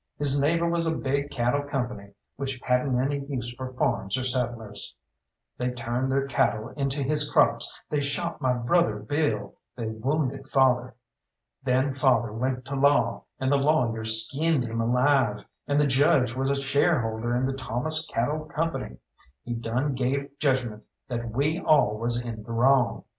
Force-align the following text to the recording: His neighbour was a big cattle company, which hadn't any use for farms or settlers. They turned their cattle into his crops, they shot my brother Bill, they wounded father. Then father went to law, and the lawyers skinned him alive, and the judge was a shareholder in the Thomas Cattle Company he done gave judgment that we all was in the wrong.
His 0.17 0.41
neighbour 0.41 0.67
was 0.67 0.87
a 0.87 0.97
big 0.97 1.29
cattle 1.29 1.61
company, 1.61 2.15
which 2.35 2.59
hadn't 2.63 2.99
any 2.99 3.23
use 3.27 3.53
for 3.53 3.71
farms 3.73 4.17
or 4.17 4.23
settlers. 4.23 4.95
They 5.59 5.69
turned 5.69 6.11
their 6.11 6.25
cattle 6.25 6.69
into 6.69 7.03
his 7.03 7.31
crops, 7.31 7.79
they 7.87 8.01
shot 8.01 8.41
my 8.41 8.53
brother 8.53 8.95
Bill, 8.97 9.59
they 9.75 9.85
wounded 9.85 10.47
father. 10.47 10.95
Then 11.61 11.93
father 11.93 12.33
went 12.33 12.65
to 12.65 12.75
law, 12.75 13.25
and 13.39 13.51
the 13.51 13.57
lawyers 13.57 14.25
skinned 14.25 14.63
him 14.63 14.81
alive, 14.81 15.45
and 15.67 15.79
the 15.79 15.85
judge 15.85 16.35
was 16.35 16.49
a 16.49 16.55
shareholder 16.55 17.35
in 17.35 17.45
the 17.45 17.53
Thomas 17.53 18.07
Cattle 18.07 18.45
Company 18.45 18.97
he 19.43 19.53
done 19.53 19.93
gave 19.93 20.31
judgment 20.39 20.83
that 21.09 21.29
we 21.29 21.59
all 21.59 21.95
was 21.99 22.19
in 22.19 22.41
the 22.41 22.51
wrong. 22.51 23.03